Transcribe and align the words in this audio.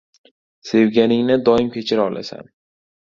•Sevganingni 0.69 1.37
doim 1.49 1.69
kechira 1.75 2.07
olasan. 2.13 2.49